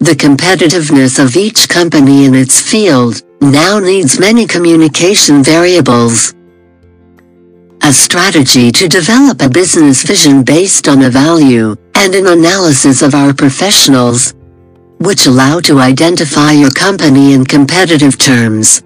The 0.00 0.16
competitiveness 0.16 1.22
of 1.22 1.36
each 1.36 1.68
company 1.68 2.24
in 2.24 2.34
its 2.34 2.58
field 2.58 3.22
now 3.42 3.78
needs 3.78 4.18
many 4.18 4.46
communication 4.46 5.44
variables. 5.44 6.32
A 7.82 7.92
strategy 7.92 8.72
to 8.72 8.88
develop 8.88 9.42
a 9.42 9.48
business 9.50 10.02
vision 10.02 10.42
based 10.42 10.88
on 10.88 11.02
a 11.02 11.10
value 11.10 11.76
and 11.96 12.14
an 12.14 12.28
analysis 12.28 13.02
of 13.02 13.14
our 13.14 13.34
professionals, 13.34 14.32
which 15.00 15.26
allow 15.26 15.60
to 15.60 15.80
identify 15.80 16.52
your 16.52 16.70
company 16.70 17.34
in 17.34 17.44
competitive 17.44 18.16
terms. 18.16 18.82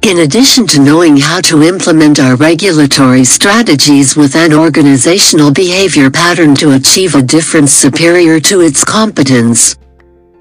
In 0.00 0.20
addition 0.20 0.66
to 0.68 0.80
knowing 0.80 1.18
how 1.18 1.42
to 1.42 1.62
implement 1.62 2.18
our 2.18 2.36
regulatory 2.36 3.24
strategies 3.24 4.16
with 4.16 4.36
an 4.36 4.54
organizational 4.54 5.52
behavior 5.52 6.10
pattern 6.10 6.54
to 6.56 6.72
achieve 6.72 7.14
a 7.14 7.20
difference 7.20 7.72
superior 7.72 8.40
to 8.40 8.62
its 8.62 8.84
competence, 8.84 9.76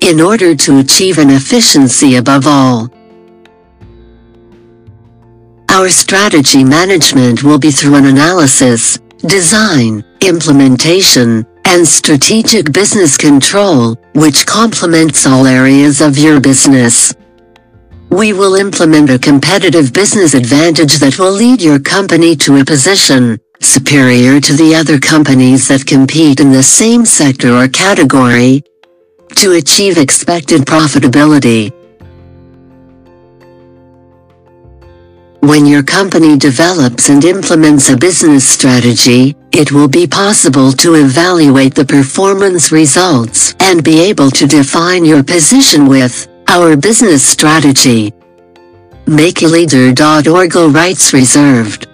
in 0.03 0.19
order 0.19 0.53
to 0.53 0.79
achieve 0.79 1.17
an 1.17 1.29
efficiency 1.29 2.17
above 2.17 2.45
all. 2.45 2.89
Our 5.69 5.89
strategy 5.89 6.63
management 6.63 7.43
will 7.43 7.57
be 7.57 7.71
through 7.71 7.95
an 7.95 8.05
analysis, 8.05 8.99
design, 9.25 10.03
implementation, 10.21 11.45
and 11.65 11.87
strategic 11.87 12.71
business 12.71 13.17
control, 13.17 13.95
which 14.13 14.45
complements 14.45 15.25
all 15.25 15.47
areas 15.47 16.01
of 16.01 16.17
your 16.17 16.39
business. 16.39 17.15
We 18.11 18.33
will 18.33 18.55
implement 18.55 19.09
a 19.09 19.17
competitive 19.17 19.93
business 19.93 20.33
advantage 20.35 20.95
that 20.99 21.17
will 21.17 21.31
lead 21.31 21.61
your 21.61 21.79
company 21.79 22.35
to 22.35 22.57
a 22.57 22.65
position 22.65 23.39
superior 23.63 24.41
to 24.41 24.53
the 24.53 24.75
other 24.75 24.99
companies 24.99 25.69
that 25.69 25.85
compete 25.85 26.39
in 26.41 26.51
the 26.51 26.61
same 26.61 27.05
sector 27.05 27.55
or 27.55 27.67
category, 27.69 28.61
to 29.35 29.53
achieve 29.53 29.97
expected 29.97 30.61
profitability. 30.61 31.71
When 35.41 35.65
your 35.65 35.83
company 35.83 36.37
develops 36.37 37.09
and 37.09 37.23
implements 37.25 37.89
a 37.89 37.97
business 37.97 38.47
strategy, 38.47 39.35
it 39.51 39.71
will 39.71 39.89
be 39.89 40.07
possible 40.07 40.71
to 40.71 40.95
evaluate 40.95 41.75
the 41.75 41.85
performance 41.85 42.71
results 42.71 43.53
and 43.59 43.83
be 43.83 43.99
able 43.99 44.31
to 44.31 44.47
define 44.47 45.05
your 45.05 45.21
position 45.21 45.85
with 45.85 46.27
our 46.47 46.77
business 46.77 47.23
strategy. 47.23 48.11
MakeALeader.org 49.05 50.55
rights 50.73 51.13
reserved. 51.13 51.92